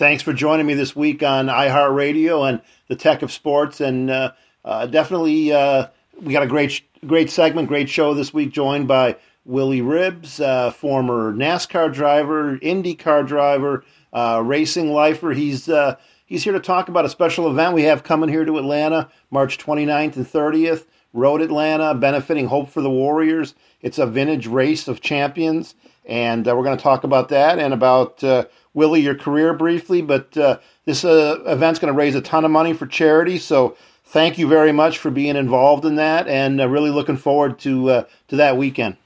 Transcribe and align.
thanks 0.00 0.22
for 0.22 0.32
joining 0.32 0.64
me 0.64 0.72
this 0.72 0.96
week 0.96 1.22
on 1.22 1.48
iHeartRadio 1.48 2.48
and 2.48 2.62
the 2.88 2.96
Tech 2.96 3.20
of 3.20 3.30
Sports. 3.30 3.82
And 3.82 4.10
uh, 4.10 4.32
uh, 4.64 4.86
definitely, 4.86 5.52
uh, 5.52 5.88
we 6.18 6.32
got 6.32 6.42
a 6.42 6.46
great, 6.46 6.80
great 7.06 7.30
segment, 7.30 7.68
great 7.68 7.90
show 7.90 8.14
this 8.14 8.32
week, 8.32 8.50
joined 8.50 8.88
by 8.88 9.16
Willie 9.44 9.82
Ribbs, 9.82 10.40
uh, 10.40 10.70
former 10.70 11.34
NASCAR 11.34 11.92
driver, 11.92 12.56
IndyCar 12.56 13.26
driver, 13.26 13.84
uh, 14.14 14.40
racing 14.42 14.90
lifer. 14.90 15.32
He's 15.32 15.68
uh, 15.68 15.96
he's 16.24 16.44
here 16.44 16.54
to 16.54 16.60
talk 16.60 16.88
about 16.88 17.04
a 17.04 17.10
special 17.10 17.50
event 17.50 17.74
we 17.74 17.82
have 17.82 18.02
coming 18.02 18.30
here 18.30 18.46
to 18.46 18.56
Atlanta, 18.56 19.10
March 19.30 19.58
29th 19.58 20.16
and 20.16 20.26
30th. 20.26 20.86
Road 21.12 21.42
Atlanta, 21.42 21.92
benefiting 21.94 22.46
Hope 22.46 22.70
for 22.70 22.80
the 22.80 22.90
Warriors. 22.90 23.54
It's 23.82 23.98
a 23.98 24.06
vintage 24.06 24.46
race 24.46 24.88
of 24.88 25.00
champions, 25.00 25.74
and 26.10 26.46
uh, 26.46 26.56
we're 26.56 26.64
going 26.64 26.76
to 26.76 26.82
talk 26.82 27.04
about 27.04 27.28
that 27.28 27.60
and 27.60 27.72
about 27.72 28.22
uh, 28.24 28.44
Willie, 28.74 29.00
your 29.00 29.14
career 29.14 29.54
briefly. 29.54 30.02
But 30.02 30.36
uh, 30.36 30.58
this 30.84 31.04
uh, 31.04 31.38
event's 31.46 31.78
going 31.78 31.92
to 31.92 31.96
raise 31.96 32.16
a 32.16 32.20
ton 32.20 32.44
of 32.44 32.50
money 32.50 32.72
for 32.72 32.86
charity, 32.86 33.38
so 33.38 33.76
thank 34.04 34.36
you 34.36 34.48
very 34.48 34.72
much 34.72 34.98
for 34.98 35.10
being 35.10 35.36
involved 35.36 35.84
in 35.84 35.94
that, 35.94 36.26
and 36.26 36.60
uh, 36.60 36.68
really 36.68 36.90
looking 36.90 37.16
forward 37.16 37.60
to 37.60 38.04
to 38.28 38.36
that 38.36 38.56
weekend. 38.56 38.96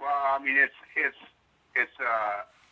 Well, 0.00 0.08
I 0.08 0.38
mean, 0.38 0.56
it's 0.56 0.72
it's 0.94 1.16
it's 1.74 1.98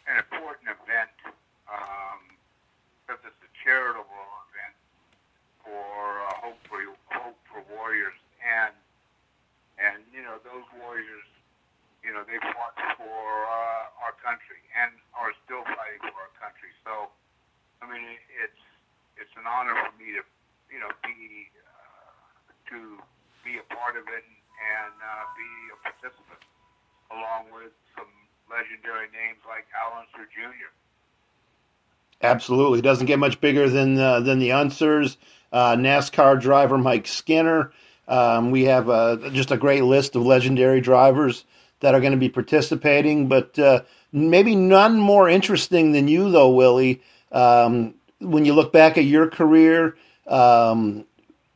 an 0.08 0.18
important 0.18 0.68
event 0.68 1.10
because 1.18 3.18
um, 3.18 3.26
it's 3.26 3.42
a 3.42 3.50
charitable 3.64 4.06
event 4.54 4.74
for 5.64 6.22
hope 6.40 6.58
for 6.68 6.78
hope 7.10 7.36
for 7.50 7.64
warriors, 7.74 8.14
and 8.38 8.72
and 9.82 10.04
you 10.14 10.22
know 10.22 10.38
those 10.44 10.62
warriors, 10.78 10.93
they 12.26 12.40
fought 12.40 12.76
for 12.96 13.24
uh, 13.46 14.04
our 14.04 14.14
country 14.20 14.60
and 14.74 14.92
are 15.14 15.32
still 15.44 15.64
fighting 15.64 16.00
for 16.00 16.16
our 16.16 16.34
country. 16.36 16.72
So, 16.84 17.12
I 17.80 17.88
mean, 17.88 18.04
it's 18.40 18.62
it's 19.16 19.34
an 19.38 19.46
honor 19.46 19.76
for 19.76 19.92
me 19.96 20.16
to 20.16 20.22
you 20.72 20.80
know 20.80 20.90
be 21.04 21.48
uh, 21.60 22.52
to 22.74 22.78
be 23.44 23.60
a 23.60 23.66
part 23.74 23.96
of 23.96 24.08
it 24.08 24.24
and 24.24 24.94
uh, 24.98 25.24
be 25.36 25.50
a 25.72 25.78
participant, 25.84 26.42
along 27.12 27.52
with 27.52 27.72
some 27.96 28.10
legendary 28.48 29.08
names 29.12 29.40
like 29.46 29.68
Al 29.76 30.00
Unser 30.00 30.26
Jr. 30.32 30.72
Absolutely, 32.22 32.80
doesn't 32.80 33.06
get 33.06 33.18
much 33.18 33.40
bigger 33.40 33.68
than 33.68 33.98
uh, 33.98 34.20
than 34.20 34.38
the 34.38 34.50
Unsers 34.50 35.16
uh, 35.52 35.76
NASCAR 35.76 36.40
driver 36.40 36.78
Mike 36.78 37.06
Skinner. 37.06 37.72
Um, 38.06 38.50
we 38.50 38.64
have 38.64 38.88
uh, 38.90 39.16
just 39.30 39.50
a 39.50 39.56
great 39.56 39.84
list 39.84 40.14
of 40.14 40.26
legendary 40.26 40.80
drivers 40.80 41.44
that 41.80 41.94
are 41.94 42.00
going 42.00 42.12
to 42.12 42.18
be 42.18 42.28
participating, 42.28 43.28
but 43.28 43.58
uh, 43.58 43.82
maybe 44.12 44.54
none 44.54 44.98
more 44.98 45.28
interesting 45.28 45.92
than 45.92 46.08
you, 46.08 46.30
though, 46.30 46.50
Willie. 46.50 47.02
Um, 47.32 47.94
when 48.20 48.44
you 48.44 48.54
look 48.54 48.72
back 48.72 48.96
at 48.96 49.04
your 49.04 49.28
career, 49.28 49.96
um, 50.26 51.04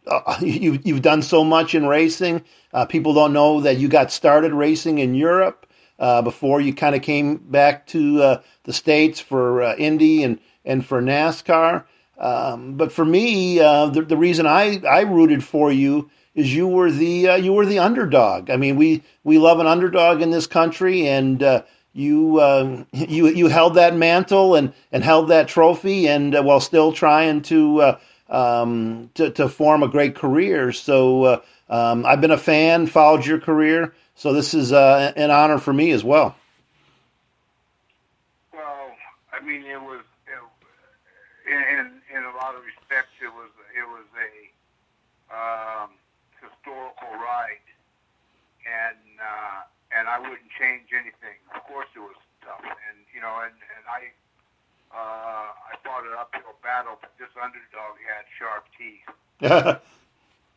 uh, 0.07 0.37
you, 0.41 0.79
you've 0.85 1.03
done 1.03 1.23
so 1.23 1.45
much 1.45 1.75
in 1.75 1.87
racing. 1.87 2.45
Uh, 2.73 2.85
people 2.85 3.15
don't 3.15 3.33
know 3.33 3.61
that 3.61 3.79
you 3.79 3.89
got 3.89 4.13
started 4.13 4.53
racing 4.53 4.99
in 4.99 5.15
Europe 5.15 5.67
uh, 5.99 6.23
before 6.23 6.61
you 6.61 6.75
kind 6.75 6.95
of 6.95 7.03
came 7.03 7.37
back 7.37 7.87
to 7.87 8.23
uh, 8.23 8.43
the 8.65 8.73
States 8.73 9.21
for 9.21 9.63
uh, 9.63 9.77
Indy 9.77 10.23
and, 10.23 10.39
and 10.65 10.85
for 10.85 11.01
NASCAR. 11.01 11.85
Um, 12.19 12.77
but 12.77 12.91
for 12.91 13.05
me, 13.05 13.59
the, 13.59 14.05
the 14.07 14.17
reason 14.17 14.47
I, 14.47 14.83
I 14.89 15.03
rooted 15.03 15.45
for 15.45 15.71
you 15.71 16.11
is 16.39 16.55
you 16.55 16.69
were 16.69 16.91
the 16.91 17.29
uh, 17.29 17.37
you 17.37 17.53
were 17.53 17.67
the 17.67 17.81
underdog. 17.81 18.51
I 18.51 18.57
mean, 18.57 18.77
we 18.77 19.03
we 19.25 19.39
love 19.39 19.59
an 19.61 19.67
underdog 19.67 20.23
in 20.23 20.31
this 20.31 20.47
country, 20.47 21.09
and 21.09 21.43
uh, 21.43 21.63
you 21.93 22.39
uh, 22.39 22.85
you 22.93 23.29
you 23.29 23.49
held 23.49 23.75
that 23.75 23.95
mantle 23.95 24.55
and, 24.55 24.73
and 24.93 25.03
held 25.03 25.29
that 25.29 25.49
trophy, 25.49 26.09
and 26.09 26.35
uh, 26.35 26.43
while 26.43 26.61
still 26.61 26.93
trying 26.93 27.43
to, 27.43 27.81
uh, 27.83 27.99
um, 28.29 29.11
to 29.15 29.31
to 29.31 29.49
form 29.49 29.83
a 29.83 29.89
great 29.89 30.15
career. 30.15 30.73
So 30.73 31.43
um, 31.69 32.07
I've 32.07 32.21
been 32.21 32.31
a 32.31 32.39
fan, 32.39 32.87
followed 32.87 33.27
your 33.27 33.41
career. 33.41 33.93
So 34.15 34.33
this 34.33 34.55
is 34.55 34.73
an 34.73 35.31
honor 35.31 35.59
for 35.59 35.73
me 35.73 35.93
as 35.93 36.03
well. 36.03 36.37
Well, 38.53 38.91
I 39.33 39.45
mean, 39.45 39.65
it 39.65 39.81
was 39.81 40.03
in 41.47 41.91
in 42.15 42.23
a 42.25 42.37
lot 42.37 42.55
of 42.55 42.63
respects, 42.65 43.15
it 43.21 43.33
was 43.33 43.51
it 43.77 43.87
was 43.89 44.07
a 44.15 45.35
um, 45.35 45.91
and 48.67 49.21
uh, 49.21 49.63
and 49.97 50.09
I 50.09 50.19
wouldn't 50.19 50.51
change 50.59 50.89
anything. 50.93 51.39
Of 51.55 51.63
course, 51.65 51.87
it 51.95 52.01
was 52.01 52.17
tough, 52.43 52.63
and 52.63 52.99
you 53.15 53.21
know, 53.21 53.35
and 53.43 53.55
and 53.55 53.85
I 53.89 54.11
uh, 54.95 55.53
I 55.71 55.77
fought 55.85 56.05
an 56.05 56.17
uphill 56.19 56.55
battle, 56.63 56.99
but 57.01 57.13
this 57.19 57.29
underdog 57.37 57.97
had 58.07 58.25
sharp 58.39 58.65
teeth. 58.77 59.81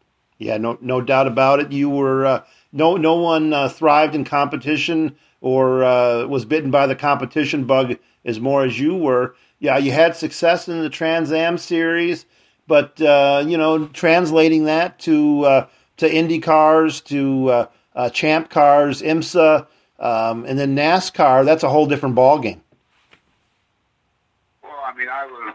yeah, 0.40 0.58
no 0.58 0.78
no 0.81 1.02
doubt 1.02 1.28
about 1.28 1.59
it. 1.59 1.72
You 1.72 1.90
were 1.90 2.25
uh, 2.25 2.44
no 2.72 2.97
no 2.97 3.16
one 3.16 3.53
uh, 3.53 3.70
thrived 3.70 4.16
in 4.16 4.24
competition 4.24 5.16
or 5.41 5.84
uh, 5.84 6.25
was 6.28 6.46
bitten 6.46 6.72
by 6.72 6.88
the 6.88 6.96
competition 6.96 7.66
bug 7.66 7.97
as 8.24 8.40
more 8.40 8.64
as 8.64 8.80
you 8.80 8.96
were 8.96 9.36
yeah, 9.62 9.78
you 9.78 9.91
had 9.91 10.16
success 10.16 10.68
in 10.68 10.81
the 10.81 10.90
Trans 10.90 11.31
Am 11.31 11.58
series, 11.58 12.25
but 12.68 13.00
uh, 13.00 13.44
you 13.47 13.58
know, 13.58 13.86
translating 13.88 14.66
that 14.66 14.97
to 15.02 15.46
uh, 15.46 15.68
to 15.97 16.12
Indy 16.12 16.40
cars, 16.40 17.02
to 17.02 17.50
uh, 17.50 17.68
uh 17.96 18.09
Champ 18.09 18.50
cars, 18.50 19.02
IMSA, 19.02 19.68
um, 20.00 20.46
and 20.46 20.57
then 20.57 20.75
NASCAR, 20.75 21.46
that's 21.46 21.63
a 21.63 21.69
whole 21.69 21.85
different 21.85 22.16
ballgame. 22.16 22.59
Well, 24.63 24.81
I 24.84 24.94
mean, 24.96 25.09
I 25.09 25.25
was 25.25 25.53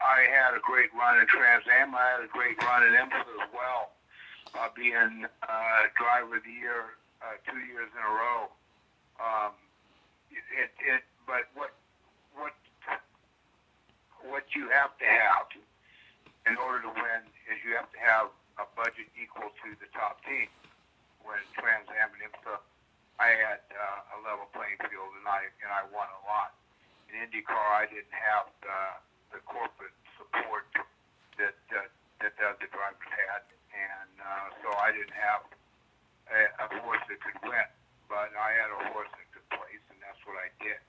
I 0.00 0.22
had 0.32 0.56
a 0.56 0.60
great 0.60 0.90
run 0.94 1.20
in 1.20 1.26
Trans 1.26 1.64
Am. 1.80 1.94
I 1.94 2.16
had 2.16 2.24
a 2.24 2.28
great 2.32 2.56
run 2.62 2.82
in 2.84 2.92
IMSA 2.94 3.20
as 3.20 3.48
well, 3.52 3.92
uh, 4.54 4.68
being 4.74 5.26
driver 5.96 6.36
of 6.36 6.42
the 6.42 6.52
year 6.52 6.96
two 7.44 7.58
years 7.66 7.90
in 7.90 8.02
a 8.02 8.12
row. 8.12 8.48
Um, 9.18 9.52
it, 10.30 10.70
it, 10.80 11.02
but 11.26 11.48
what 11.54 11.72
what 14.30 14.44
you 14.54 14.68
have 14.70 14.96
to 14.98 15.06
have 15.06 15.46
in 16.50 16.56
order 16.58 16.82
to 16.82 16.88
win 16.88 17.22
is 17.50 17.56
you 17.62 17.74
have 17.74 17.90
to 17.92 18.00
have 18.02 18.28
a 18.56 18.66
budget 18.76 19.08
equal 19.16 19.52
to 19.64 19.68
the 19.80 19.88
top 19.92 20.20
team. 20.24 20.48
When 21.20 21.40
Trans 21.58 21.88
Am 21.90 22.12
and 22.16 22.22
IMSA, 22.30 22.56
I 23.18 23.32
had 23.32 23.64
uh, 23.72 24.16
a 24.16 24.18
level 24.24 24.48
playing 24.52 24.78
field 24.88 25.12
and 25.16 25.26
I 25.26 25.48
and 25.64 25.70
I 25.72 25.84
won 25.92 26.08
a 26.08 26.22
lot. 26.28 26.56
In 27.08 27.18
IndyCar, 27.18 27.68
I 27.76 27.86
didn't 27.88 28.12
have 28.12 28.46
the, 28.60 28.80
the 29.36 29.40
corporate 29.48 29.94
support 30.16 30.68
that 31.40 31.58
uh, 31.72 31.88
that 32.22 32.32
the 32.36 32.44
other 32.44 32.68
drivers 32.70 33.12
had, 33.12 33.42
and 33.74 34.12
uh, 34.20 34.46
so 34.62 34.68
I 34.78 34.92
didn't 34.92 35.16
have 35.16 35.42
a, 36.30 36.40
a 36.64 36.66
horse 36.80 37.02
that 37.08 37.18
could 37.20 37.40
win. 37.44 37.68
But 38.08 38.32
I 38.38 38.54
had 38.54 38.70
a 38.70 38.80
horse 38.94 39.10
that 39.10 39.26
could 39.34 39.48
place, 39.50 39.82
and 39.90 39.98
that's 40.00 40.20
what 40.24 40.38
I 40.38 40.48
did. 40.62 40.80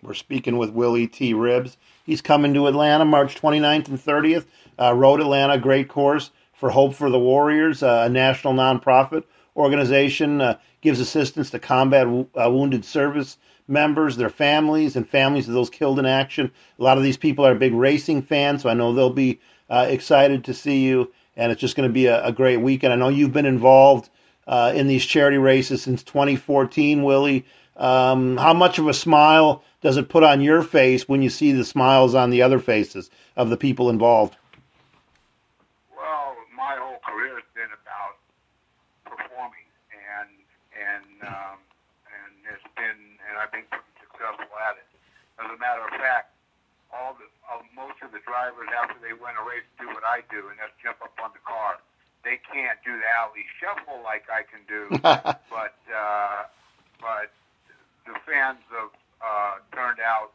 We're 0.00 0.14
speaking 0.14 0.58
with 0.58 0.70
Willie 0.70 1.08
T. 1.08 1.34
Ribbs. 1.34 1.76
He's 2.04 2.20
coming 2.20 2.54
to 2.54 2.68
Atlanta 2.68 3.04
March 3.04 3.40
29th 3.40 3.88
and 3.88 3.98
30th. 3.98 4.44
Uh, 4.78 4.92
Road 4.94 5.20
Atlanta, 5.20 5.58
great 5.58 5.88
course 5.88 6.30
for 6.54 6.70
Hope 6.70 6.94
for 6.94 7.10
the 7.10 7.18
Warriors, 7.18 7.82
uh, 7.82 8.04
a 8.06 8.08
national 8.08 8.54
nonprofit 8.54 9.24
organization, 9.56 10.40
uh, 10.40 10.58
gives 10.80 11.00
assistance 11.00 11.50
to 11.50 11.58
combat 11.58 12.06
uh, 12.06 12.50
wounded 12.50 12.84
service 12.84 13.38
members, 13.66 14.16
their 14.16 14.28
families, 14.28 14.96
and 14.96 15.08
families 15.08 15.48
of 15.48 15.54
those 15.54 15.70
killed 15.70 15.98
in 15.98 16.06
action. 16.06 16.50
A 16.78 16.82
lot 16.82 16.98
of 16.98 17.04
these 17.04 17.16
people 17.16 17.46
are 17.46 17.54
big 17.54 17.72
racing 17.72 18.22
fans, 18.22 18.62
so 18.62 18.68
I 18.68 18.74
know 18.74 18.92
they'll 18.92 19.10
be 19.10 19.40
uh, 19.70 19.86
excited 19.88 20.44
to 20.44 20.54
see 20.54 20.82
you, 20.84 21.12
and 21.36 21.50
it's 21.50 21.60
just 21.60 21.76
going 21.76 21.88
to 21.88 21.92
be 21.92 22.06
a, 22.06 22.24
a, 22.26 22.32
great 22.32 22.58
weekend. 22.58 22.92
I 22.92 22.96
know 22.96 23.08
you've 23.08 23.32
been 23.32 23.46
involved 23.46 24.10
uh, 24.46 24.72
in 24.74 24.86
these 24.86 25.04
charity 25.04 25.38
races 25.38 25.82
since 25.82 26.02
2014, 26.02 27.02
Willie. 27.02 27.46
Um, 27.76 28.36
how 28.36 28.52
much 28.52 28.78
of 28.78 28.86
a 28.86 28.94
smile 28.94 29.64
does 29.80 29.96
it 29.96 30.08
put 30.08 30.22
on 30.22 30.40
your 30.40 30.62
face 30.62 31.08
when 31.08 31.22
you 31.22 31.30
see 31.30 31.52
the 31.52 31.64
smiles 31.64 32.14
on 32.14 32.30
the 32.30 32.42
other 32.42 32.58
faces 32.58 33.10
of 33.36 33.50
the 33.50 33.56
people 33.56 33.90
involved? 33.90 34.36
Well, 35.96 36.36
my 36.56 36.76
whole 36.76 36.98
career 36.98 37.34
has 37.34 37.44
been 37.54 37.64
about 37.64 38.18
performing, 39.04 39.66
and 39.90 40.30
and 40.78 41.13
um, 41.26 41.58
and 42.08 42.32
it's 42.48 42.68
been, 42.76 43.00
and 43.28 43.34
I've 43.40 43.52
been 43.52 43.66
pretty 43.70 43.94
successful 44.00 44.52
at 44.64 44.78
it. 44.80 44.88
As 45.40 45.48
a 45.50 45.58
matter 45.58 45.82
of 45.82 45.92
fact, 45.98 46.34
all 46.94 47.18
the 47.18 47.26
uh, 47.50 47.60
most 47.74 47.98
of 48.06 48.14
the 48.14 48.22
drivers 48.22 48.70
after 48.70 48.94
they 49.02 49.12
win 49.12 49.34
a 49.34 49.44
race 49.44 49.66
do 49.82 49.90
what 49.90 50.06
I 50.06 50.22
do, 50.30 50.46
and 50.48 50.56
that's 50.62 50.74
jump 50.78 51.02
up 51.02 51.12
on 51.18 51.34
the 51.34 51.42
car. 51.42 51.82
They 52.22 52.38
can't 52.40 52.78
do 52.86 52.94
the 52.94 53.08
Ali 53.20 53.44
shuffle 53.60 54.00
like 54.06 54.30
I 54.30 54.46
can 54.46 54.62
do, 54.70 54.88
but 55.52 55.76
uh, 55.90 56.46
but 57.02 57.34
the 58.06 58.16
fans 58.24 58.62
have 58.72 58.94
uh, 59.20 59.54
turned 59.74 60.00
out, 60.00 60.32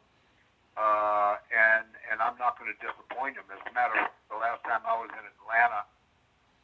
uh, 0.75 1.39
and 1.49 1.87
and 2.11 2.19
I'm 2.19 2.37
not 2.37 2.59
going 2.59 2.69
to 2.69 2.79
disappoint 2.83 3.39
them. 3.39 3.47
As 3.49 3.63
a 3.63 3.73
matter 3.73 3.95
of 3.97 4.11
the 4.29 4.37
last 4.37 4.61
time 4.67 4.83
I 4.85 4.99
was 4.99 5.09
in 5.15 5.23
Atlanta 5.23 5.87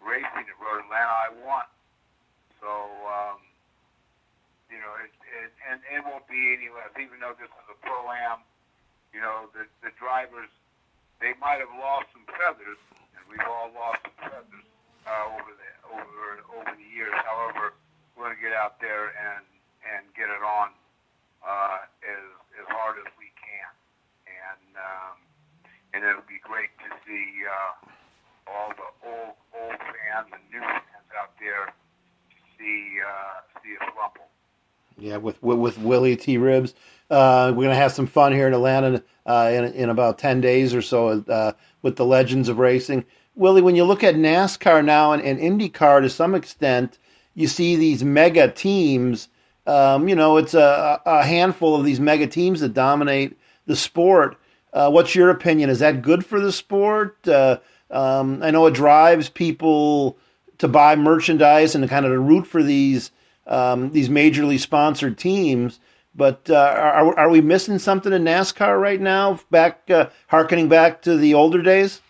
racing 0.03 0.45
at 0.45 0.57
Road 0.61 0.83
Atlanta, 0.85 1.15
I 1.15 1.29
won. 1.41 1.65
So 2.61 2.69
um, 3.09 3.39
you 4.69 4.77
know, 4.77 4.93
it, 5.01 5.13
it, 5.41 5.54
and 5.69 5.81
it 5.89 6.01
won't 6.05 6.27
be 6.29 6.53
any 6.53 6.69
less. 6.69 6.93
Even 6.97 7.19
though 7.19 7.35
this 7.37 7.49
is 7.49 7.67
a 7.69 7.77
pro 7.81 8.09
am, 8.11 8.45
you 9.13 9.19
know, 9.19 9.49
the 9.53 9.65
the 9.81 9.91
drivers 9.97 10.49
they 11.21 11.33
might 11.39 11.63
have 11.63 11.71
lost 11.79 12.11
some 12.11 12.27
feathers, 12.35 12.79
and 13.15 13.21
we've 13.31 13.43
all 13.47 13.71
lost 13.71 14.03
some 14.03 14.17
feathers 14.29 14.65
uh, 15.07 15.25
over 15.31 15.51
the 15.55 15.69
over 15.89 16.21
over 16.59 16.71
the 16.75 16.89
years. 16.91 17.15
However, 17.23 17.73
we're 18.15 18.31
going 18.31 18.37
to 18.37 18.43
get 18.43 18.53
out 18.53 18.79
there 18.79 19.15
and 19.15 19.43
and 19.85 20.03
get 20.15 20.27
it 20.27 20.43
on 20.43 20.69
uh, 21.45 21.87
as 22.03 22.25
as 22.61 22.67
hard 22.71 22.99
as 22.99 23.09
we 23.19 23.31
can, 23.39 23.71
and 24.27 24.69
um, 24.77 25.15
and 25.93 25.99
it'll 26.03 26.27
be 26.27 26.41
great 26.43 26.71
to 26.83 26.89
see 27.07 27.43
uh, 27.47 28.51
all 28.51 28.69
the 28.75 28.89
old 29.07 29.35
old 29.55 29.79
fans 29.79 30.29
and 30.31 30.43
new 30.51 30.61
fans 30.63 31.09
out 31.15 31.33
there 31.39 31.71
see 32.57 32.99
uh, 33.03 33.43
see 33.63 33.75
us 33.79 33.87
rumble. 33.95 34.14
Yeah, 34.97 35.17
with 35.17 35.41
with, 35.43 35.57
with 35.57 35.77
Willie 35.77 36.15
T. 36.15 36.37
Ribbs. 36.37 36.73
Uh, 37.09 37.53
we're 37.55 37.63
gonna 37.63 37.75
have 37.75 37.91
some 37.91 38.07
fun 38.07 38.33
here 38.33 38.47
in 38.47 38.53
Atlanta 38.53 39.03
uh, 39.25 39.51
in 39.53 39.65
in 39.73 39.89
about 39.89 40.17
ten 40.17 40.41
days 40.41 40.73
or 40.73 40.81
so 40.81 41.23
uh, 41.27 41.51
with 41.81 41.95
the 41.97 42.05
legends 42.05 42.49
of 42.49 42.59
racing. 42.59 43.05
Willie, 43.35 43.61
when 43.61 43.75
you 43.75 43.83
look 43.83 44.03
at 44.03 44.15
NASCAR 44.15 44.83
now 44.83 45.11
and, 45.11 45.21
and 45.21 45.39
IndyCar 45.39 46.01
to 46.01 46.09
some 46.09 46.33
extent, 46.33 46.97
you 47.33 47.47
see 47.47 47.75
these 47.75 48.03
mega 48.03 48.49
teams. 48.49 49.27
Um, 49.67 50.07
you 50.07 50.15
know, 50.15 50.37
it's 50.37 50.53
a, 50.53 51.01
a 51.05 51.23
handful 51.23 51.75
of 51.75 51.83
these 51.83 51.99
mega 51.99 52.27
teams 52.27 52.61
that 52.61 52.73
dominate 52.73 53.37
the 53.65 53.75
sport. 53.75 54.37
Uh, 54.71 54.89
what's 54.89 55.15
your 55.15 55.29
opinion? 55.29 55.69
Is 55.69 55.79
that 55.79 56.01
good 56.01 56.25
for 56.25 56.39
the 56.39 56.51
sport? 56.51 57.27
Uh, 57.27 57.57
um, 57.89 58.41
I 58.43 58.51
know 58.51 58.65
it 58.67 58.73
drives 58.73 59.29
people 59.29 60.17
to 60.59 60.67
buy 60.67 60.95
merchandise 60.95 61.75
and 61.75 61.83
to 61.83 61.87
kind 61.87 62.05
of 62.05 62.11
root 62.11 62.47
for 62.47 62.63
these 62.63 63.11
um, 63.47 63.91
these 63.91 64.09
majorly 64.09 64.59
sponsored 64.59 65.17
teams. 65.17 65.79
But 66.15 66.49
uh, 66.49 66.55
are 66.55 67.19
are 67.19 67.29
we 67.29 67.41
missing 67.41 67.77
something 67.77 68.13
in 68.13 68.23
NASCAR 68.23 68.79
right 68.79 69.01
now? 69.01 69.39
Back 69.51 69.89
uh, 69.91 70.09
harkening 70.27 70.69
back 70.69 71.01
to 71.03 71.17
the 71.17 71.33
older 71.33 71.61
days. 71.61 72.01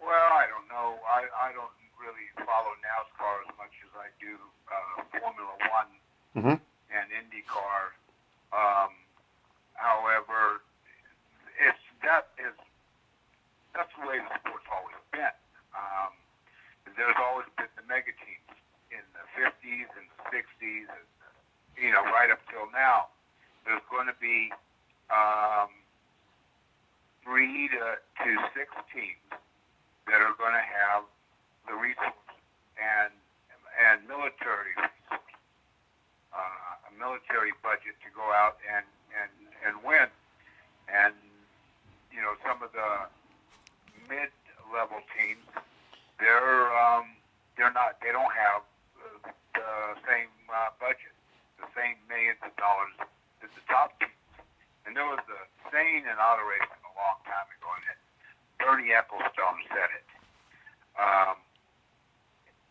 Well, 0.00 0.08
I 0.32 0.46
don't 0.48 0.68
know. 0.72 0.96
I, 1.04 1.28
I 1.48 1.52
don't 1.52 1.72
really 2.00 2.24
follow 2.40 2.72
NASCAR 2.80 3.44
as 3.44 3.52
much 3.60 3.74
as 3.84 3.92
I 4.00 4.08
do 4.16 4.32
uh, 4.72 5.20
Formula 5.20 5.52
One 5.70 5.90
Mm-hmm. 6.34 6.58
and 6.90 7.06
IndyCar. 7.14 7.94
Um, 8.50 8.90
however, 9.74 10.62
it's 11.62 11.78
that 12.02 12.26
is 12.42 12.54
that's 13.74 13.90
the 14.00 14.08
way 14.08 14.18
the 14.18 14.30
sport's 14.40 14.66
always 14.72 14.98
been. 15.12 15.36
Um, 15.76 16.10
there's 16.96 17.18
always 17.22 17.46
been 17.58 17.70
the 17.76 17.86
mega 17.86 18.10
the 18.18 18.33
50s 19.36 19.90
and 19.98 20.06
60s, 20.30 20.86
and, 20.88 21.06
you 21.76 21.92
know, 21.92 22.02
right 22.14 22.30
up 22.30 22.40
till 22.50 22.70
now. 22.72 23.10
There's 23.66 23.84
going 23.90 24.06
to 24.06 24.18
be 24.20 24.52
um, 25.08 25.72
three 27.24 27.68
to, 27.68 27.96
to 27.96 28.30
six 28.52 28.68
teams 28.92 29.24
that 30.06 30.20
are 30.20 30.36
going 30.36 30.52
to 30.52 30.66
have 30.68 31.04
the 31.66 31.74
resources 31.74 32.12
and 32.76 33.12
and 33.74 34.06
military 34.06 34.70
resources 34.78 35.34
uh, 36.34 36.90
a 36.90 36.92
military 36.98 37.54
budget 37.62 37.94
to 38.02 38.10
go 38.10 38.26
out 38.34 38.58
and, 38.66 38.84
and, 39.14 39.30
and 39.62 39.74
win. 39.86 40.10
And, 40.90 41.14
you 42.10 42.20
know, 42.20 42.34
some 42.42 42.60
of 42.60 42.74
the 42.74 43.08
mid-level 44.10 45.00
teams, 45.14 45.46
they're, 46.18 46.74
um, 46.74 47.14
they're 47.56 47.72
not, 47.72 48.02
they 48.02 48.10
don't 48.10 48.34
have 48.34 48.62
uh, 48.98 49.30
the 49.54 49.70
same 50.04 50.30
uh, 50.50 50.74
budget, 50.82 51.14
the 51.62 51.70
same 51.72 51.96
millions 52.10 52.42
of 52.42 52.52
dollars 52.58 52.94
as 53.42 53.50
the 53.54 53.64
top 53.70 53.94
teams. 54.02 54.12
And 54.84 54.92
there 54.92 55.06
was 55.06 55.22
a 55.30 55.40
saying 55.72 56.04
in 56.04 56.16
auto 56.18 56.44
racing 56.44 56.82
a 56.84 56.92
long 56.98 57.18
time 57.24 57.48
ago, 57.48 57.70
and 57.78 57.84
it, 57.88 57.98
Bernie 58.60 58.92
Ecclestone 59.54 59.68
said 59.70 59.90
it. 59.94 60.04
Um, 60.98 61.36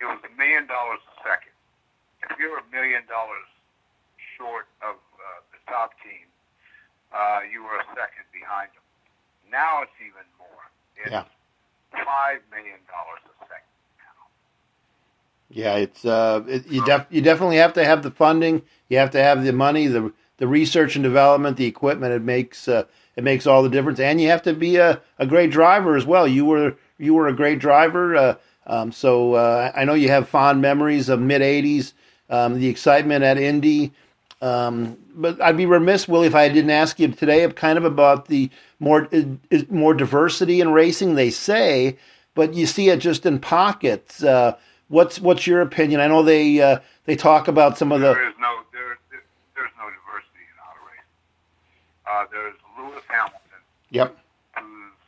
it 0.02 0.06
was 0.06 0.20
a 0.24 0.38
million 0.38 0.68
dollars 0.68 1.00
a 1.08 1.16
second. 1.24 1.54
If 2.30 2.38
you're 2.40 2.58
a 2.60 2.68
million 2.72 3.04
dollars 3.08 3.48
short 4.38 4.68
of 4.82 4.96
uh, 4.96 5.42
the 5.52 5.60
top 5.72 5.92
team, 6.04 6.28
uh, 7.14 7.40
you 7.52 7.64
were 7.64 7.78
a 7.78 7.86
second 7.96 8.26
behind 8.34 8.70
them. 8.74 8.84
Now 9.52 9.82
it's 9.84 9.92
even 10.00 10.26
more. 10.40 10.64
It's 10.98 11.12
Yeah. 11.12 11.26
five 12.06 12.40
million 12.52 12.80
dollars 12.88 13.22
a 13.28 13.46
second 13.46 13.74
now. 14.00 14.28
Yeah, 15.50 15.76
it's 15.76 16.06
uh, 16.06 16.44
it, 16.48 16.68
you 16.68 16.84
def- 16.86 17.08
you 17.10 17.22
definitely 17.22 17.58
have 17.58 17.74
to 17.74 17.86
have 17.86 18.04
the 18.04 18.12
funding. 18.12 18.64
You 18.90 18.98
have 18.98 19.12
to 19.12 19.22
have 19.24 19.44
the 19.44 19.54
money, 19.54 19.88
the 19.88 20.12
the 20.38 20.48
research 20.48 20.96
and 20.96 21.04
development, 21.04 21.58
the 21.58 21.66
equipment. 21.66 22.14
It 22.14 22.22
makes 22.24 22.68
uh, 22.68 22.86
it 23.16 23.24
makes 23.24 23.46
all 23.46 23.64
the 23.64 23.70
difference, 23.70 24.00
and 24.00 24.20
you 24.20 24.30
have 24.30 24.44
to 24.44 24.54
be 24.54 24.78
a, 24.78 25.02
a 25.20 25.26
great 25.26 25.52
driver 25.52 25.96
as 25.96 26.06
well. 26.06 26.28
You 26.28 26.46
were 26.46 26.76
you 26.98 27.14
were 27.14 27.28
a 27.28 27.34
great 27.34 27.60
driver, 27.60 28.16
uh, 28.16 28.36
um, 28.66 28.92
so 28.92 29.34
uh, 29.34 29.72
I 29.76 29.86
know 29.86 29.94
you 29.94 30.10
have 30.10 30.28
fond 30.28 30.62
memories 30.62 31.10
of 31.10 31.20
mid 31.20 31.42
'80s, 31.42 31.94
um, 32.30 32.60
the 32.60 32.68
excitement 32.68 33.24
at 33.24 33.38
Indy. 33.38 33.92
Um, 34.42 34.98
but 35.16 35.42
I'd 35.42 35.56
be 35.56 35.66
remiss, 35.66 36.06
Willie, 36.08 36.28
if 36.28 36.36
I 36.36 36.50
didn't 36.50 36.72
ask 36.72 37.00
you 37.00 37.08
today, 37.08 37.48
kind 37.54 37.78
of 37.78 37.86
about 37.86 38.28
the 38.28 38.50
more 38.80 39.08
uh, 39.14 39.24
more 39.70 39.94
diversity 39.94 40.60
in 40.60 40.72
racing. 40.72 41.16
They 41.16 41.30
say, 41.30 41.98
but 42.36 42.54
you 42.54 42.66
see 42.66 42.90
it 42.90 43.00
just 43.00 43.26
in 43.26 43.40
pockets. 43.40 44.24
Uh, 44.24 44.58
what's 44.90 45.20
what's 45.20 45.48
your 45.48 45.62
opinion? 45.62 46.02
I 46.02 46.08
know 46.08 46.24
they 46.24 46.62
uh, 46.62 46.80
they 47.06 47.16
talk 47.16 47.48
about 47.48 47.78
some 47.78 47.92
of 47.92 48.02
the 48.02 48.14
There 48.14 48.28
is 48.28 48.36
no 48.40 48.60
there, 48.74 48.98
there 49.12 49.24
there's 49.56 49.72
no 49.78 49.86
diversity 49.86 50.44
in 50.44 50.58
auto 50.60 50.82
racing. 50.92 51.06
Uh, 52.06 52.26
there's 52.32 52.63
yep 53.94 54.18
who's 54.60 55.00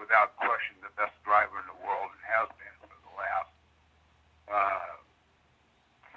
without 0.00 0.34
question 0.40 0.74
the 0.82 0.90
best 0.98 1.14
driver 1.22 1.60
in 1.60 1.66
the 1.70 1.80
world 1.86 2.10
and 2.10 2.22
has 2.26 2.48
been 2.58 2.76
for 2.82 2.96
the 3.04 3.14
last 3.14 3.52
uh, 4.50 4.96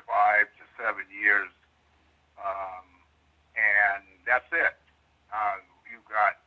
five 0.08 0.50
to 0.60 0.64
seven 0.76 1.06
years. 1.14 1.50
Um, 2.38 2.86
and 3.56 4.04
that's 4.26 4.48
it. 4.52 4.76
Uh, 5.30 5.62
you've 5.90 6.06
got 6.10 6.42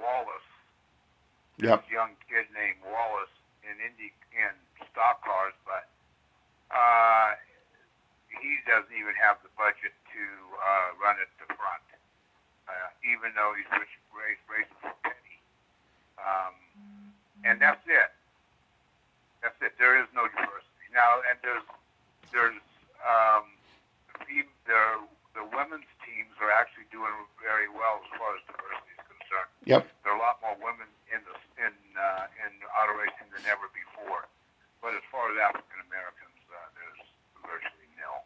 Wallace, 0.00 0.50
yep 1.60 1.84
this 1.84 1.92
young 1.92 2.16
kid 2.26 2.48
named 2.56 2.80
Wallace 2.82 3.32
in 3.62 3.76
Indy 3.78 4.10
in 4.32 4.54
stock 4.90 5.22
cars, 5.22 5.54
but 5.68 5.86
uh, 6.74 7.38
he 8.32 8.58
doesn't 8.66 8.94
even 8.96 9.14
have 9.20 9.38
the 9.44 9.52
budget 9.54 9.94
to 10.10 10.24
uh, 10.58 10.88
run 10.98 11.14
at 11.22 11.30
the 11.38 11.46
front, 11.54 11.69
even 13.10 13.34
though 13.34 13.52
he's 13.58 13.66
rich, 13.74 13.90
race, 14.14 14.70
for 14.78 14.94
Penny. 15.02 15.36
Um, 16.22 16.54
and 17.42 17.58
that's 17.58 17.82
it. 17.90 18.10
That's 19.42 19.58
it. 19.58 19.74
There 19.80 19.98
is 19.98 20.06
no 20.14 20.30
diversity 20.30 20.88
now, 20.94 21.24
and 21.26 21.36
there's 21.42 21.66
there's 22.30 22.60
um, 23.02 23.50
the, 24.30 24.46
the 24.70 24.82
the 25.34 25.44
women's 25.50 25.88
teams 26.06 26.32
are 26.38 26.52
actually 26.54 26.86
doing 26.94 27.12
very 27.42 27.66
well 27.66 28.02
as 28.04 28.08
far 28.18 28.36
as 28.36 28.42
diversity 28.50 28.92
is 28.98 29.04
concerned 29.06 29.50
yep 29.62 29.82
there 30.02 30.12
are 30.12 30.18
a 30.18 30.22
lot 30.22 30.42
more 30.42 30.58
women 30.58 30.90
in 31.10 31.22
the 31.26 31.34
in 31.60 31.74
uh, 31.94 32.26
in 32.46 32.50
auto 32.74 32.96
racing 32.96 33.28
than 33.34 33.44
ever 33.50 33.68
before. 33.70 34.26
But 34.80 34.96
as 34.96 35.04
far 35.12 35.28
as 35.28 35.36
African 35.36 35.80
Americans, 35.86 36.40
uh, 36.48 36.56
there's 36.72 37.02
virtually 37.44 37.88
nil. 38.00 38.24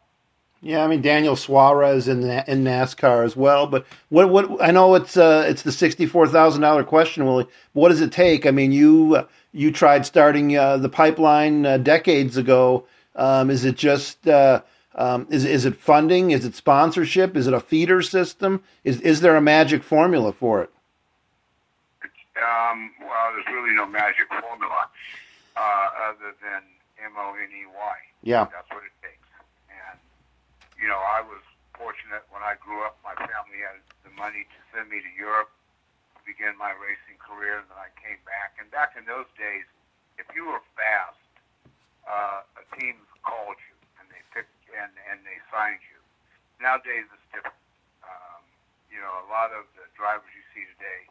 Yeah. 0.65 0.83
I 0.83 0.87
mean 0.87 1.01
Daniel 1.01 1.35
Suarez 1.35 2.07
in 2.07 2.23
in 2.23 2.63
NASCAR 2.63 3.23
as 3.23 3.35
well. 3.35 3.67
But 3.67 3.85
what 4.09 4.29
what 4.29 4.61
I 4.61 4.71
know 4.71 4.95
it's 4.95 5.15
uh, 5.15 5.45
it's 5.47 5.61
the 5.61 5.71
sixty 5.71 6.05
four 6.05 6.27
thousand 6.27 6.61
dollar 6.61 6.83
question, 6.83 7.25
Willie. 7.25 7.47
What 7.73 7.89
does 7.89 8.01
it 8.01 8.11
take? 8.11 8.45
I 8.45 8.51
mean 8.51 8.71
you 8.71 9.15
uh, 9.15 9.25
you 9.53 9.71
tried 9.71 10.05
starting 10.05 10.57
uh, 10.57 10.77
the 10.77 10.89
pipeline 10.89 11.65
uh, 11.65 11.77
decades 11.77 12.35
ago. 12.35 12.85
Um, 13.15 13.49
is 13.49 13.63
it 13.63 13.77
just 13.77 14.27
uh, 14.27 14.61
um, 14.95 15.27
is 15.29 15.45
is 15.45 15.65
it 15.65 15.75
funding? 15.77 16.31
Is 16.31 16.45
it 16.45 16.55
sponsorship? 16.55 17.37
Is 17.37 17.47
it 17.47 17.53
a 17.53 17.59
feeder 17.59 18.01
system? 18.01 18.63
Is 18.83 18.99
is 19.01 19.21
there 19.21 19.35
a 19.35 19.41
magic 19.41 19.83
formula 19.83 20.33
for 20.33 20.63
it? 20.63 20.71
Um, 22.35 22.91
well, 22.99 23.31
there's 23.33 23.47
really 23.47 23.73
no 23.75 23.85
magic 23.85 24.27
formula 24.27 24.89
uh, 25.55 25.87
other 26.09 26.35
than 26.41 26.61
M 27.03 27.13
O 27.17 27.33
N 27.35 27.49
E 27.49 27.65
Y. 27.65 27.95
Yeah. 28.23 28.47
That's 28.51 28.69
what 28.71 28.83
it 28.83 29.04
you 30.85 30.93
know, 30.93 31.01
I 31.01 31.25
was 31.25 31.41
fortunate 31.73 32.21
when 32.29 32.45
I 32.45 32.61
grew 32.61 32.85
up. 32.85 33.01
My 33.01 33.17
family 33.17 33.65
had 33.65 33.81
the 34.05 34.13
money 34.13 34.45
to 34.45 34.59
send 34.69 34.93
me 34.93 35.01
to 35.01 35.11
Europe 35.17 35.49
to 36.13 36.21
begin 36.21 36.53
my 36.61 36.77
racing 36.77 37.17
career, 37.17 37.57
and 37.57 37.65
then 37.73 37.81
I 37.81 37.89
came 37.97 38.21
back. 38.21 38.53
And 38.61 38.69
back 38.69 38.93
in 38.93 39.01
those 39.09 39.25
days, 39.33 39.65
if 40.21 40.29
you 40.37 40.45
were 40.45 40.61
fast, 40.77 41.17
uh, 42.05 42.45
a 42.61 42.65
team 42.77 43.01
called 43.25 43.57
you 43.65 43.73
and 43.97 44.05
they 44.13 44.21
picked 44.29 44.53
and 44.77 44.93
and 45.09 45.25
they 45.25 45.41
signed 45.49 45.81
you. 45.89 45.97
Nowadays, 46.61 47.09
it's 47.09 47.27
different. 47.33 47.57
Um, 48.05 48.45
you 48.93 49.01
know, 49.01 49.25
a 49.25 49.27
lot 49.33 49.49
of 49.57 49.65
the 49.73 49.89
drivers 49.97 50.29
you 50.37 50.45
see 50.53 50.69
today, 50.77 51.09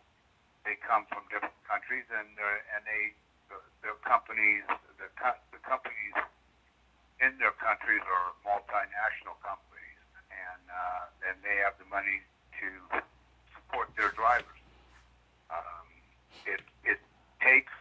they 0.63 0.79
come 0.87 1.03
from 1.11 1.27
different 1.35 1.59
countries, 1.67 2.07
and 2.15 2.31
and 2.39 2.83
they 2.87 3.11
the, 3.51 3.59
the 3.83 3.93
companies 4.07 4.63
the 5.03 5.11
the 5.51 5.59
companies 5.67 6.15
in 7.25 7.33
their 7.41 7.57
countries 7.57 8.05
are 8.05 8.37
multinational 8.45 9.41
companies, 9.41 10.01
and 10.29 10.61
uh, 10.69 11.09
and 11.25 11.41
they 11.41 11.57
have 11.65 11.73
the 11.81 11.89
money 11.89 12.21
to 12.61 12.69
support 13.57 13.89
their 13.97 14.13
drivers. 14.13 14.61
Um, 15.49 15.89
it 16.45 16.61
it 16.85 17.01
takes 17.41 17.73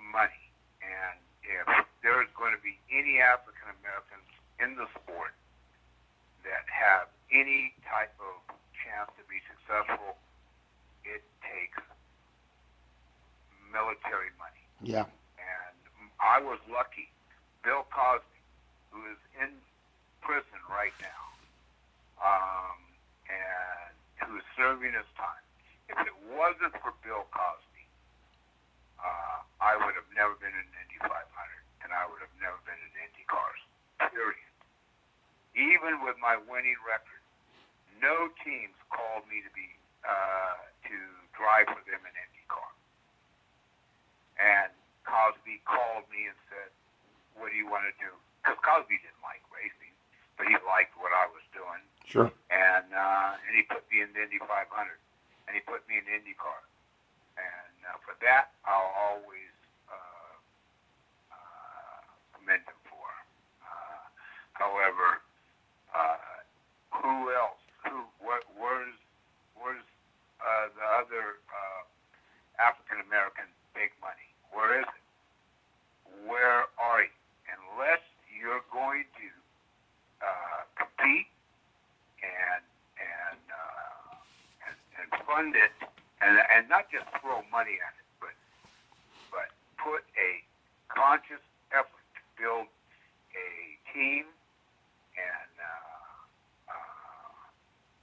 money, 0.00 0.48
and 0.80 1.20
if 1.44 1.68
there 2.00 2.24
is 2.24 2.32
going 2.40 2.56
to 2.56 2.62
be 2.64 2.80
any 2.88 3.20
African 3.20 3.68
Americans 3.84 4.24
in 4.64 4.80
the 4.80 4.88
sport 4.96 5.36
that 6.40 6.64
have 6.72 7.12
any 7.28 7.76
type 7.84 8.16
of 8.16 8.40
chance 8.72 9.12
to 9.20 9.24
be 9.28 9.44
successful, 9.44 10.16
it 11.04 11.20
takes 11.44 11.84
military 13.68 14.32
money. 14.40 14.64
Yeah. 14.80 15.04
And 15.36 15.76
I 16.16 16.40
was 16.40 16.56
lucky. 16.72 17.12
Bill 17.60 17.84
Cosby 17.92 18.37
who 18.90 19.00
is 19.08 19.20
in 19.40 19.52
prison 20.20 20.60
right 20.68 20.94
now, 21.00 21.22
um, 22.20 22.78
and 23.28 23.92
who 24.24 24.36
is 24.36 24.46
serving 24.56 24.92
his 24.92 25.08
time. 25.16 25.44
If 25.88 25.98
it 26.04 26.16
wasn't 26.32 26.76
for 26.84 26.92
Bill 27.00 27.24
Cosby, 27.32 27.84
uh, 29.00 29.38
I 29.60 29.76
would 29.78 29.96
have 29.96 30.10
never 30.12 30.36
been 30.36 30.52
in 30.52 30.66
Indy 30.84 30.98
500, 31.00 31.12
and 31.84 31.90
I 31.94 32.04
would 32.10 32.20
have 32.20 32.34
never 32.42 32.58
been 32.68 32.76
in 32.76 32.92
Indy 32.98 33.24
cars. 33.24 33.62
Period. 34.12 34.46
Even 35.56 36.04
with 36.06 36.14
my 36.22 36.38
winning 36.38 36.78
record, 36.86 37.18
no 37.98 38.30
teams 38.46 38.78
called 38.94 39.26
me 39.26 39.42
to 39.42 39.50
be 39.50 39.66
uh, 40.06 40.58
to 40.86 40.96
drive 41.34 41.66
for 41.66 41.82
them 41.84 42.00
in 42.06 42.14
IndyCar. 42.14 42.70
And 44.38 44.70
Cosby 45.02 45.58
called 45.66 46.06
me 46.14 46.30
and 46.30 46.38
said, 46.46 46.70
"What 47.34 47.50
do 47.50 47.56
you 47.58 47.66
want 47.66 47.90
to 47.90 47.94
do?" 47.98 48.12
Because 48.48 48.64
Cosby 48.64 48.96
didn't 49.04 49.20
like 49.20 49.44
racing, 49.52 49.92
but 50.40 50.48
he 50.48 50.56
liked 50.64 50.96
what 50.96 51.12
I 51.12 51.28
was 51.28 51.44
doing. 51.52 51.84
Sure. 52.08 52.32
And 52.48 52.88
uh, 52.88 53.36
and 53.36 53.52
he 53.52 53.68
put 53.68 53.84
me 53.92 54.00
in 54.00 54.08
the 54.16 54.24
Indy 54.24 54.40
500, 54.40 54.48
and 54.48 55.52
he 55.52 55.60
put 55.68 55.84
me 55.84 56.00
in 56.00 56.08
the 56.08 56.16
IndyCar. 56.16 56.64
And 57.36 57.76
uh, 57.84 58.00
for 58.00 58.16
that, 58.24 58.56
I'll 58.64 58.88
always 58.96 59.52
uh, 59.92 60.32
uh, 61.28 62.00
commend 62.40 62.64
him 62.64 62.80
for. 62.88 63.04
Uh, 63.60 64.00
however, 64.56 65.20
uh, 65.92 66.40
who 67.04 67.28
else? 67.36 67.60
Who? 67.84 68.08
What? 68.24 68.48
Where's? 68.56 68.96
Where's 69.60 69.84
uh, 70.40 70.72
the 70.72 70.86
other 71.04 71.44
uh, 71.52 71.84
African 72.56 73.04
American 73.04 73.44
big 73.76 73.92
money? 74.00 74.32
Where 74.56 74.80
is 74.80 74.88
it? 74.88 75.04
Where 76.24 76.64
are 76.80 77.04
you? 77.04 77.12
Unless 77.52 78.00
you're 78.32 78.64
going 78.72 79.04
to 79.18 79.28
uh, 80.22 80.62
compete 80.78 81.26
and 82.22 82.62
and, 82.98 83.42
uh, 83.50 84.14
and 84.66 84.76
and 84.98 85.08
fund 85.38 85.54
it, 85.54 85.70
and 86.20 86.38
and 86.56 86.68
not 86.68 86.90
just 86.90 87.06
throw 87.22 87.38
money 87.52 87.78
at 87.78 87.94
it, 87.94 88.08
but 88.20 88.34
but 89.30 89.48
put 89.78 90.02
a 90.18 90.42
conscious 90.90 91.42
effort 91.70 92.06
to 92.18 92.22
build 92.42 92.66
a 92.66 93.48
team 93.94 94.24
and 95.14 95.52
uh, 95.62 96.74
uh, 96.74 97.30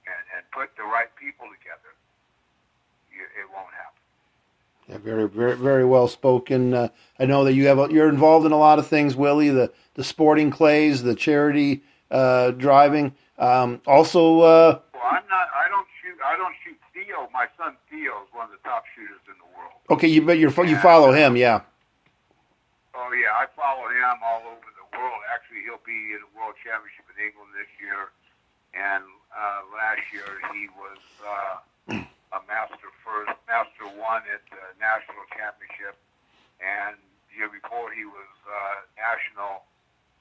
and 0.08 0.24
and 0.36 0.42
put 0.52 0.70
the 0.76 0.82
right 0.82 1.12
people 1.20 1.46
together, 1.60 1.92
you, 3.12 3.24
it 3.36 3.48
won't 3.52 3.72
happen. 3.76 3.92
Yeah, 4.88 4.98
very, 4.98 5.28
very, 5.28 5.56
very 5.56 5.84
well 5.84 6.08
spoken. 6.08 6.72
Uh, 6.72 6.88
I 7.18 7.26
know 7.26 7.44
that 7.44 7.54
you 7.54 7.66
have 7.66 7.90
you're 7.90 8.08
involved 8.08 8.46
in 8.46 8.52
a 8.52 8.58
lot 8.58 8.78
of 8.78 8.86
things, 8.86 9.14
Willie. 9.14 9.50
The 9.50 9.72
the 9.94 10.04
sporting 10.04 10.50
clays, 10.50 11.02
the 11.02 11.14
charity 11.14 11.82
uh, 12.10 12.52
driving. 12.52 13.14
Um, 13.38 13.82
also, 13.86 14.40
uh, 14.40 14.80
Well, 14.94 15.02
I'm 15.04 15.28
not. 15.28 15.48
I 15.52 15.68
don't 15.68 15.86
shoot. 16.00 16.16
I 16.24 16.36
don't 16.38 16.54
shoot 16.64 16.78
Theo. 16.94 17.20
My 17.36 17.52
son 17.60 17.76
Theo 17.92 18.24
is 18.24 18.32
one 18.32 18.48
of 18.48 18.56
the 18.56 18.64
top 18.64 18.88
shooters 18.96 19.20
in 19.28 19.36
the 19.36 19.50
world. 19.52 19.76
okay, 19.92 20.08
you 20.08 20.24
but 20.24 20.40
you 20.40 20.48
you 20.48 20.80
follow 20.80 21.12
him, 21.12 21.36
yeah. 21.36 21.68
Oh 22.96 23.12
yeah, 23.12 23.36
I 23.36 23.44
follow 23.52 23.92
him 23.92 24.24
all 24.24 24.40
over 24.56 24.64
the 24.72 24.88
world. 24.96 25.20
Actually, 25.28 25.68
he'll 25.68 25.84
be 25.84 26.16
in 26.16 26.24
the 26.24 26.32
World 26.32 26.56
Championship 26.64 27.04
in 27.12 27.20
England 27.20 27.52
this 27.52 27.68
year, 27.76 28.08
and 28.72 29.04
uh, 29.36 29.68
last 29.68 30.00
year 30.16 30.24
he 30.56 30.72
was 30.80 30.96
uh, 31.20 32.40
a 32.40 32.40
master 32.48 32.88
first, 33.04 33.36
master 33.44 33.84
one 34.00 34.24
at 34.32 34.40
the 34.48 34.72
national 34.80 35.28
championship, 35.36 35.92
and 36.64 36.96
the 37.28 37.44
year 37.44 37.52
before 37.52 37.92
he 37.92 38.08
was 38.08 38.32
uh, 38.48 38.80
national 38.96 39.68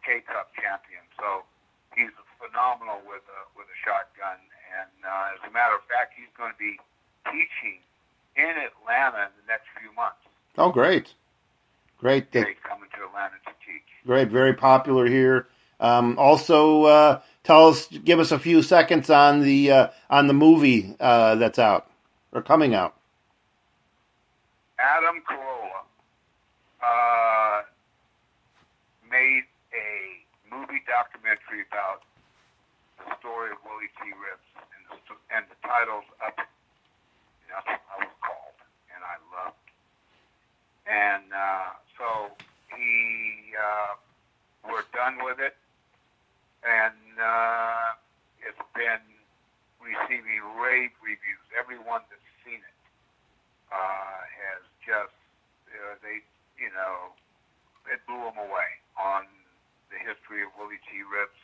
K 0.03 0.19
Cup 0.27 0.51
champion. 0.60 1.07
So 1.15 1.48
he's 1.95 2.12
phenomenal 2.43 3.00
with 3.07 3.24
a 3.24 3.41
with 3.55 3.72
a 3.72 3.77
shotgun, 3.88 4.36
and 4.75 4.91
uh, 5.00 5.31
as 5.31 5.39
a 5.48 5.51
matter 5.55 5.79
of 5.79 5.88
fact, 5.88 6.12
he's 6.19 6.27
going 6.36 6.51
to 6.51 6.60
be 6.60 6.75
teaching 7.36 7.80
in 8.36 8.50
Atlanta 8.50 9.27
in 9.27 9.34
the 9.42 9.48
next 9.48 9.65
few 9.80 9.94
months. 9.96 10.18
Oh, 10.58 10.72
great, 10.72 11.13
great, 12.00 12.27
He's 12.32 12.44
coming 12.63 12.89
to 12.96 13.06
Atlanta 13.06 13.36
to 13.46 13.51
teach. 13.65 13.84
great, 14.06 14.30
very 14.30 14.54
popular 14.54 15.06
here. 15.06 15.48
Um, 15.80 16.18
also, 16.18 16.84
uh, 16.84 17.22
tell 17.44 17.68
us, 17.68 17.88
give 17.88 18.20
us 18.20 18.32
a 18.32 18.39
few 18.39 18.62
seconds 18.62 19.10
on 19.10 19.42
the 19.42 19.72
uh, 19.72 19.88
on 20.10 20.27
the 20.27 20.34
movie 20.34 20.96
uh, 21.00 21.36
that's 21.36 21.60
out 21.60 21.89
or 22.32 22.42
coming 22.42 22.74
out. 22.74 22.96
Adam 24.80 25.22
Carolla 25.30 25.84
uh, 26.84 27.62
made 29.12 29.44
a 29.74 30.56
movie 30.56 30.84
documentary 30.88 31.63
about 31.72 32.04
the 33.00 33.12
story 33.20 33.51
of 33.51 33.58
Willie 33.65 33.92
T. 34.00 34.08
Ribbs, 34.15 34.48
and 34.56 34.84
the, 34.88 35.15
and 35.36 35.44
the 35.51 35.58
title's 35.68 36.08
up. 36.25 36.38
And 36.39 37.50
that's 37.51 37.68
what 37.68 37.82
I 37.92 37.96
was 38.04 38.15
called, 38.24 38.60
and 38.96 39.01
I 39.04 39.15
loved. 39.36 39.68
And 40.88 41.27
uh, 41.34 41.72
so 41.98 42.08
he, 42.75 43.51
uh, 43.56 43.96
we're 44.70 44.88
done 45.06 45.22
with 45.22 45.38
it, 45.38 45.54
and 46.66 47.14
uh, 47.22 47.94
it's 48.42 48.66
been 48.74 49.06
receiving 49.78 50.42
rave 50.58 50.90
reviews. 50.98 51.46
Everyone 51.54 52.02
that's 52.10 52.26
seen 52.42 52.58
it 52.58 52.78
uh, 53.70 54.18
has 54.50 54.66
just 54.82 55.14
uh, 55.70 55.94
they 56.02 56.26
you 56.58 56.74
know 56.74 57.14
it 57.86 58.02
blew 58.10 58.18
them 58.18 58.42
away 58.42 58.82
on 58.98 59.30
the 59.94 60.02
history 60.02 60.42
of 60.42 60.50
Willie 60.58 60.82
T. 60.90 61.06
Ribbs 61.06 61.38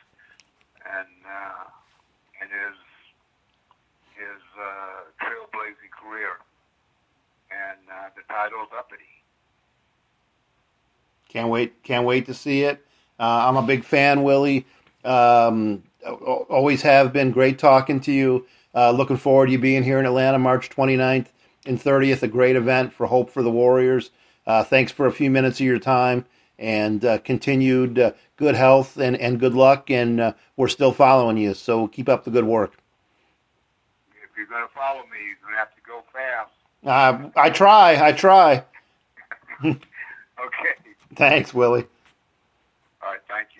and 0.82 1.14
uh, 1.22 1.70
and 2.42 2.50
his 2.50 2.78
his 4.18 4.42
uh, 4.58 5.06
trailblazing 5.22 5.94
career. 5.94 6.42
And 7.52 7.78
uh, 7.86 8.08
the 8.16 8.22
title's 8.32 8.72
Uppity. 8.76 9.04
Can't 11.28 11.50
wait! 11.50 11.82
Can't 11.82 12.06
wait 12.06 12.26
to 12.26 12.34
see 12.34 12.62
it. 12.64 12.82
Uh, 13.22 13.46
I'm 13.48 13.56
a 13.56 13.62
big 13.62 13.84
fan, 13.84 14.24
Willie. 14.24 14.66
Um, 15.04 15.84
always 16.04 16.82
have 16.82 17.12
been. 17.12 17.30
Great 17.30 17.56
talking 17.56 18.00
to 18.00 18.12
you. 18.12 18.46
Uh, 18.74 18.90
looking 18.90 19.16
forward 19.16 19.46
to 19.46 19.52
you 19.52 19.60
being 19.60 19.84
here 19.84 20.00
in 20.00 20.06
Atlanta, 20.06 20.40
March 20.40 20.68
29th 20.70 21.28
and 21.64 21.80
30th. 21.80 22.24
A 22.24 22.28
great 22.28 22.56
event 22.56 22.92
for 22.92 23.06
Hope 23.06 23.30
for 23.30 23.44
the 23.44 23.50
Warriors. 23.50 24.10
Uh, 24.44 24.64
thanks 24.64 24.90
for 24.90 25.06
a 25.06 25.12
few 25.12 25.30
minutes 25.30 25.60
of 25.60 25.66
your 25.66 25.78
time 25.78 26.24
and 26.58 27.04
uh, 27.04 27.18
continued 27.18 27.96
uh, 27.96 28.10
good 28.36 28.56
health 28.56 28.96
and, 28.96 29.16
and 29.16 29.38
good 29.38 29.54
luck. 29.54 29.88
And 29.88 30.20
uh, 30.20 30.32
we're 30.56 30.66
still 30.66 30.92
following 30.92 31.36
you, 31.36 31.54
so 31.54 31.86
keep 31.86 32.08
up 32.08 32.24
the 32.24 32.30
good 32.32 32.44
work. 32.44 32.76
If 34.10 34.36
you're 34.36 34.46
going 34.46 34.66
to 34.66 34.74
follow 34.74 35.02
me, 35.02 35.18
you're 35.28 35.36
going 35.40 35.52
to 35.52 35.58
have 35.58 35.72
to 35.76 35.80
go 35.86 36.02
fast. 36.12 36.50
Uh, 36.84 37.30
I 37.40 37.50
try. 37.50 38.04
I 38.04 38.10
try. 38.10 38.64
Okay. 40.44 40.74
Thanks, 41.14 41.54
Willie. 41.54 41.86
All 43.02 43.12
right. 43.12 43.20
Thanks. 43.28 43.51